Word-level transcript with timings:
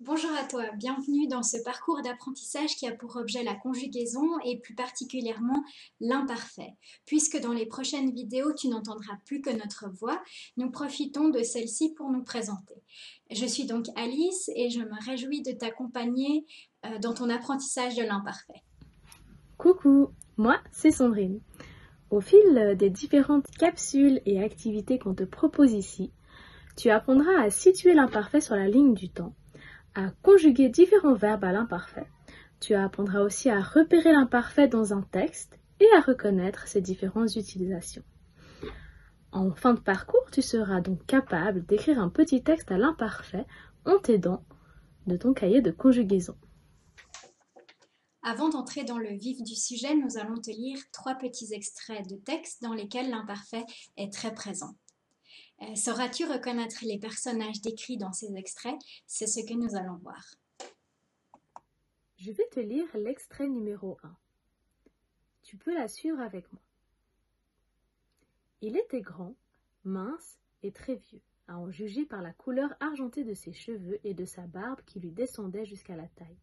Bonjour 0.00 0.30
à 0.38 0.44
toi, 0.44 0.64
bienvenue 0.76 1.26
dans 1.26 1.42
ce 1.42 1.56
parcours 1.64 2.02
d'apprentissage 2.02 2.76
qui 2.76 2.86
a 2.86 2.92
pour 2.92 3.16
objet 3.16 3.42
la 3.42 3.54
conjugaison 3.54 4.38
et 4.44 4.58
plus 4.58 4.74
particulièrement 4.74 5.64
l'imparfait. 6.00 6.74
Puisque 7.06 7.40
dans 7.40 7.54
les 7.54 7.64
prochaines 7.64 8.12
vidéos 8.12 8.52
tu 8.52 8.68
n'entendras 8.68 9.16
plus 9.24 9.40
que 9.40 9.48
notre 9.48 9.88
voix, 9.88 10.22
nous 10.58 10.70
profitons 10.70 11.30
de 11.30 11.42
celle-ci 11.42 11.94
pour 11.94 12.10
nous 12.10 12.22
présenter. 12.22 12.74
Je 13.30 13.46
suis 13.46 13.64
donc 13.64 13.86
Alice 13.96 14.50
et 14.54 14.68
je 14.68 14.80
me 14.80 15.02
réjouis 15.06 15.40
de 15.40 15.52
t'accompagner 15.52 16.44
euh, 16.84 16.98
dans 16.98 17.14
ton 17.14 17.30
apprentissage 17.30 17.96
de 17.96 18.02
l'imparfait. 18.02 18.62
Coucou, 19.56 20.10
moi 20.36 20.60
c'est 20.72 20.90
Sandrine. 20.90 21.40
Au 22.10 22.20
fil 22.20 22.76
des 22.78 22.90
différentes 22.90 23.50
capsules 23.58 24.20
et 24.26 24.42
activités 24.42 24.98
qu'on 24.98 25.14
te 25.14 25.24
propose 25.24 25.72
ici, 25.72 26.12
tu 26.76 26.90
apprendras 26.90 27.40
à 27.40 27.48
situer 27.48 27.94
l'imparfait 27.94 28.42
sur 28.42 28.56
la 28.56 28.68
ligne 28.68 28.92
du 28.92 29.08
temps 29.08 29.34
à 29.96 30.10
conjuguer 30.22 30.68
différents 30.68 31.14
verbes 31.14 31.44
à 31.44 31.52
l'imparfait. 31.52 32.06
Tu 32.60 32.74
apprendras 32.74 33.20
aussi 33.20 33.50
à 33.50 33.60
repérer 33.60 34.12
l'imparfait 34.12 34.68
dans 34.68 34.92
un 34.92 35.02
texte 35.02 35.58
et 35.80 35.86
à 35.96 36.00
reconnaître 36.00 36.68
ses 36.68 36.80
différentes 36.80 37.34
utilisations. 37.36 38.04
En 39.32 39.50
fin 39.52 39.74
de 39.74 39.80
parcours, 39.80 40.30
tu 40.30 40.42
seras 40.42 40.80
donc 40.80 41.04
capable 41.06 41.64
d'écrire 41.64 41.98
un 41.98 42.08
petit 42.08 42.42
texte 42.42 42.70
à 42.70 42.78
l'imparfait 42.78 43.46
en 43.84 43.98
t'aidant 43.98 44.44
de 45.06 45.16
ton 45.16 45.32
cahier 45.32 45.62
de 45.62 45.70
conjugaison. 45.70 46.36
Avant 48.22 48.48
d'entrer 48.48 48.84
dans 48.84 48.98
le 48.98 49.16
vif 49.16 49.42
du 49.42 49.54
sujet, 49.54 49.94
nous 49.94 50.18
allons 50.18 50.40
te 50.40 50.50
lire 50.50 50.78
trois 50.92 51.14
petits 51.14 51.54
extraits 51.54 52.08
de 52.08 52.16
texte 52.16 52.60
dans 52.62 52.72
lesquels 52.72 53.08
l'imparfait 53.08 53.64
est 53.96 54.12
très 54.12 54.34
présent. 54.34 54.74
Euh, 55.62 55.74
sauras-tu 55.74 56.26
reconnaître 56.26 56.84
les 56.84 56.98
personnages 56.98 57.60
décrits 57.62 57.96
dans 57.96 58.12
ces 58.12 58.36
extraits? 58.36 58.78
C'est 59.06 59.26
ce 59.26 59.40
que 59.40 59.54
nous 59.54 59.74
allons 59.74 59.96
voir. 59.96 60.22
Je 62.18 62.30
vais 62.30 62.46
te 62.50 62.60
lire 62.60 62.88
l'extrait 62.94 63.48
numéro 63.48 63.98
1. 64.02 64.16
Tu 65.42 65.56
peux 65.56 65.74
la 65.74 65.88
suivre 65.88 66.20
avec 66.20 66.50
moi. 66.52 66.62
Il 68.60 68.76
était 68.76 69.00
grand, 69.00 69.34
mince 69.84 70.38
et 70.62 70.72
très 70.72 70.96
vieux, 70.96 71.22
à 71.46 71.58
en 71.58 71.70
juger 71.70 72.04
par 72.04 72.20
la 72.20 72.32
couleur 72.32 72.74
argentée 72.80 73.24
de 73.24 73.34
ses 73.34 73.52
cheveux 73.52 74.00
et 74.04 74.14
de 74.14 74.24
sa 74.24 74.46
barbe 74.46 74.80
qui 74.86 74.98
lui 74.98 75.12
descendait 75.12 75.66
jusqu'à 75.66 75.96
la 75.96 76.08
taille. 76.08 76.38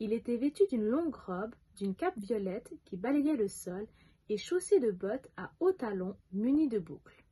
Il 0.00 0.12
était 0.12 0.36
vêtu 0.36 0.64
d'une 0.68 0.84
longue 0.84 1.14
robe, 1.14 1.54
d'une 1.76 1.94
cape 1.94 2.18
violette 2.18 2.72
qui 2.84 2.96
balayait 2.96 3.36
le 3.36 3.48
sol 3.48 3.86
et 4.28 4.36
chaussé 4.36 4.80
de 4.80 4.90
bottes 4.90 5.30
à 5.36 5.52
hauts 5.60 5.72
talons 5.72 6.16
munies 6.32 6.68
de 6.68 6.78
boucles. 6.78 7.22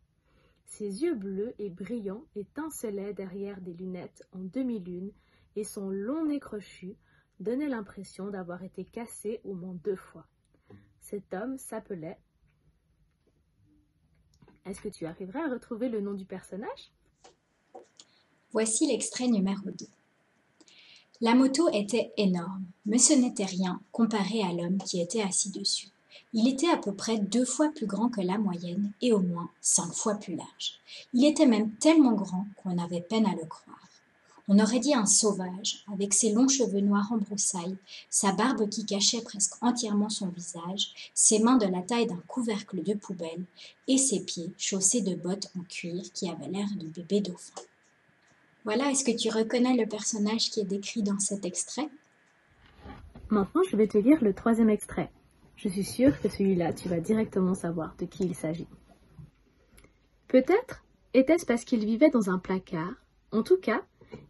Ses 0.70 1.02
yeux 1.02 1.16
bleus 1.16 1.52
et 1.58 1.68
brillants 1.68 2.24
étincelaient 2.36 3.12
derrière 3.12 3.60
des 3.60 3.74
lunettes 3.74 4.22
en 4.32 4.38
demi-lune 4.38 5.10
et 5.56 5.64
son 5.64 5.90
long 5.90 6.24
nez 6.24 6.38
crochu 6.38 6.96
donnait 7.40 7.68
l'impression 7.68 8.28
d'avoir 8.28 8.62
été 8.62 8.84
cassé 8.84 9.40
au 9.44 9.54
moins 9.54 9.74
deux 9.84 9.96
fois. 9.96 10.26
Cet 11.00 11.34
homme 11.34 11.58
s'appelait. 11.58 12.18
Est-ce 14.64 14.80
que 14.80 14.88
tu 14.88 15.06
arriverais 15.06 15.42
à 15.42 15.50
retrouver 15.50 15.88
le 15.88 16.00
nom 16.00 16.14
du 16.14 16.24
personnage? 16.24 16.92
Voici 18.52 18.86
l'extrait 18.86 19.26
numéro 19.26 19.70
2. 19.70 19.86
La 21.20 21.34
moto 21.34 21.68
était 21.70 22.12
énorme, 22.16 22.64
mais 22.86 22.98
ce 22.98 23.12
n'était 23.12 23.44
rien 23.44 23.82
comparé 23.90 24.42
à 24.42 24.52
l'homme 24.52 24.78
qui 24.78 25.00
était 25.00 25.22
assis 25.22 25.50
dessus. 25.50 25.88
Il 26.32 26.48
était 26.48 26.70
à 26.70 26.76
peu 26.76 26.92
près 26.92 27.18
deux 27.18 27.44
fois 27.44 27.70
plus 27.74 27.86
grand 27.86 28.08
que 28.08 28.20
la 28.20 28.38
moyenne 28.38 28.92
et 29.00 29.12
au 29.12 29.20
moins 29.20 29.50
cinq 29.60 29.92
fois 29.92 30.14
plus 30.14 30.36
large. 30.36 30.78
Il 31.12 31.24
était 31.24 31.46
même 31.46 31.70
tellement 31.72 32.12
grand 32.12 32.46
qu'on 32.56 32.78
avait 32.78 33.00
peine 33.00 33.26
à 33.26 33.34
le 33.34 33.46
croire. 33.46 33.76
On 34.52 34.58
aurait 34.58 34.80
dit 34.80 34.94
un 34.94 35.06
sauvage, 35.06 35.84
avec 35.92 36.12
ses 36.12 36.32
longs 36.32 36.48
cheveux 36.48 36.80
noirs 36.80 37.12
en 37.12 37.18
broussailles, 37.18 37.76
sa 38.08 38.32
barbe 38.32 38.68
qui 38.68 38.84
cachait 38.84 39.22
presque 39.22 39.54
entièrement 39.60 40.08
son 40.08 40.26
visage, 40.26 40.92
ses 41.14 41.38
mains 41.38 41.56
de 41.56 41.66
la 41.66 41.82
taille 41.82 42.08
d'un 42.08 42.20
couvercle 42.26 42.82
de 42.82 42.94
poubelle, 42.94 43.44
et 43.86 43.96
ses 43.96 44.18
pieds 44.18 44.50
chaussés 44.58 45.02
de 45.02 45.14
bottes 45.14 45.52
en 45.56 45.62
cuir 45.62 46.02
qui 46.12 46.28
avaient 46.28 46.48
l'air 46.48 46.66
de 46.76 46.88
bébé 46.88 47.20
dauphin. 47.20 47.62
Voilà, 48.64 48.90
est-ce 48.90 49.04
que 49.04 49.16
tu 49.16 49.30
reconnais 49.30 49.76
le 49.76 49.86
personnage 49.86 50.50
qui 50.50 50.60
est 50.60 50.64
décrit 50.64 51.02
dans 51.02 51.20
cet 51.20 51.44
extrait? 51.44 51.88
Maintenant, 53.28 53.62
je 53.70 53.76
vais 53.76 53.86
te 53.86 53.98
lire 53.98 54.18
le 54.20 54.34
troisième 54.34 54.70
extrait. 54.70 55.10
Je 55.62 55.68
suis 55.68 55.84
sûre 55.84 56.18
que 56.18 56.30
celui-là, 56.30 56.72
tu 56.72 56.88
vas 56.88 57.00
directement 57.00 57.52
savoir 57.52 57.94
de 57.98 58.06
qui 58.06 58.24
il 58.24 58.34
s'agit. 58.34 58.66
Peut-être 60.26 60.82
était-ce 61.12 61.44
parce 61.44 61.66
qu'il 61.66 61.84
vivait 61.84 62.08
dans 62.08 62.30
un 62.30 62.38
placard. 62.38 62.94
En 63.30 63.42
tout 63.42 63.58
cas, 63.58 63.82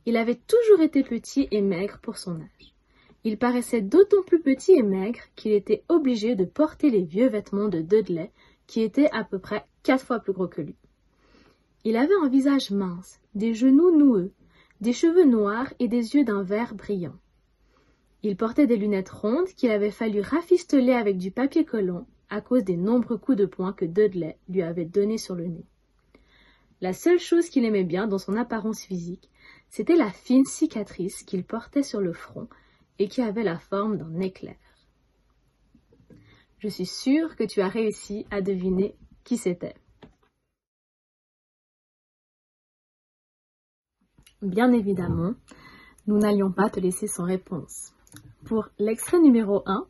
il 0.06 0.16
avait 0.16 0.40
toujours 0.48 0.80
été 0.80 1.04
petit 1.04 1.46
et 1.52 1.62
maigre 1.62 2.00
pour 2.02 2.16
son 2.16 2.40
âge. 2.40 2.74
Il 3.22 3.38
paraissait 3.38 3.80
d'autant 3.80 4.24
plus 4.26 4.40
petit 4.40 4.72
et 4.72 4.82
maigre 4.82 5.20
qu'il 5.36 5.52
était 5.52 5.84
obligé 5.88 6.34
de 6.34 6.44
porter 6.44 6.90
les 6.90 7.04
vieux 7.04 7.28
vêtements 7.28 7.68
de 7.68 7.80
Dudley, 7.80 8.32
qui 8.66 8.82
étaient 8.82 9.10
à 9.12 9.22
peu 9.22 9.38
près 9.38 9.64
quatre 9.84 10.04
fois 10.04 10.18
plus 10.18 10.32
gros 10.32 10.48
que 10.48 10.62
lui. 10.62 10.74
Il 11.84 11.96
avait 11.96 12.10
un 12.24 12.28
visage 12.28 12.72
mince, 12.72 13.20
des 13.36 13.54
genoux 13.54 13.96
noueux, 13.96 14.32
des 14.80 14.92
cheveux 14.92 15.26
noirs 15.26 15.72
et 15.78 15.86
des 15.86 16.16
yeux 16.16 16.24
d'un 16.24 16.42
vert 16.42 16.74
brillant. 16.74 17.14
Il 18.22 18.36
portait 18.36 18.66
des 18.66 18.76
lunettes 18.76 19.08
rondes 19.08 19.48
qu'il 19.48 19.70
avait 19.70 19.90
fallu 19.90 20.20
rafistoler 20.20 20.92
avec 20.92 21.16
du 21.16 21.30
papier 21.30 21.64
collant 21.64 22.06
à 22.28 22.40
cause 22.40 22.64
des 22.64 22.76
nombreux 22.76 23.16
coups 23.16 23.38
de 23.38 23.46
poing 23.46 23.72
que 23.72 23.84
Dudley 23.86 24.38
lui 24.48 24.62
avait 24.62 24.84
donnés 24.84 25.18
sur 25.18 25.34
le 25.34 25.46
nez. 25.46 25.64
La 26.80 26.92
seule 26.92 27.18
chose 27.18 27.48
qu'il 27.48 27.64
aimait 27.64 27.84
bien 27.84 28.06
dans 28.06 28.18
son 28.18 28.36
apparence 28.36 28.82
physique, 28.82 29.30
c'était 29.68 29.96
la 29.96 30.10
fine 30.10 30.44
cicatrice 30.44 31.22
qu'il 31.22 31.44
portait 31.44 31.82
sur 31.82 32.00
le 32.00 32.12
front 32.12 32.48
et 32.98 33.08
qui 33.08 33.22
avait 33.22 33.42
la 33.42 33.58
forme 33.58 33.96
d'un 33.96 34.20
éclair. 34.20 34.56
Je 36.58 36.68
suis 36.68 36.86
sûre 36.86 37.36
que 37.36 37.44
tu 37.44 37.62
as 37.62 37.68
réussi 37.68 38.26
à 38.30 38.42
deviner 38.42 38.94
qui 39.24 39.38
c'était. 39.38 39.74
Bien 44.42 44.72
évidemment, 44.72 45.34
nous 46.06 46.18
n'allions 46.18 46.52
pas 46.52 46.70
te 46.70 46.80
laisser 46.80 47.06
sans 47.06 47.24
réponse. 47.24 47.92
Pour 48.50 48.68
l'extrait 48.80 49.20
numéro 49.20 49.62
1, 49.66 49.86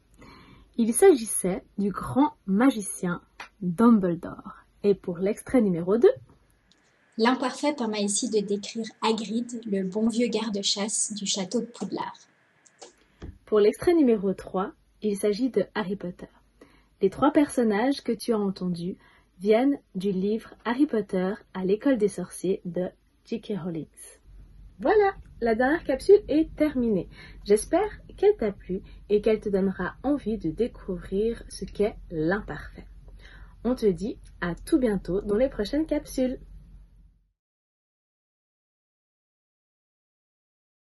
il 0.77 0.93
s'agissait 0.93 1.65
du 1.79 1.89
grand 1.89 2.35
magicien 2.45 3.23
Dumbledore. 3.63 4.53
Et 4.83 4.95
pour 4.95 5.17
l'extrait 5.17 5.63
numéro 5.63 5.97
2, 5.97 6.07
L'imparfait 7.17 7.73
permet 7.73 8.03
ici 8.03 8.29
de 8.29 8.41
décrire 8.41 8.85
Hagrid, 9.01 9.63
le 9.65 9.85
bon 9.85 10.09
vieux 10.09 10.27
garde-chasse 10.27 11.15
du 11.15 11.25
château 11.25 11.63
de 11.63 11.65
Poudlard. 11.65 12.19
Pour 13.47 13.61
l'extrait 13.61 13.95
numéro 13.95 14.35
3, 14.35 14.73
il 15.01 15.17
s'agit 15.17 15.49
de 15.49 15.65
Harry 15.75 15.97
Potter. 15.97 16.29
Les 17.01 17.09
trois 17.09 17.31
personnages 17.31 18.03
que 18.03 18.13
tu 18.13 18.35
as 18.35 18.39
entendus 18.39 18.99
viennent 19.39 19.79
du 19.95 20.13
livre 20.13 20.51
Harry 20.67 20.85
Potter 20.85 21.33
à 21.55 21.65
l'école 21.65 21.97
des 21.97 22.09
sorciers 22.09 22.61
de 22.67 22.91
J.K. 23.25 23.55
Rowling. 23.65 23.87
Voilà, 24.81 25.15
la 25.43 25.55
dernière 25.55 25.85
capsule 25.85 26.23
est 26.29 26.55
terminée. 26.57 27.11
J'espère 27.45 28.01
qu'elle 28.17 28.37
t'a 28.39 28.51
plu 28.51 28.81
et 29.11 29.21
qu'elle 29.21 29.39
te 29.39 29.51
donnera 29.51 29.97
envie 30.03 30.39
de 30.39 30.51
découvrir 30.51 31.43
ce 31.51 31.67
qu'est 31.67 31.97
l'imparfait. 32.11 32.87
On 33.63 33.75
te 33.75 33.85
dit 33.85 34.19
à 34.41 34.55
tout 34.55 34.79
bientôt 34.79 35.21
dans 35.21 35.37
les 35.37 35.51
prochaines 35.51 35.85
capsules. 35.85 36.39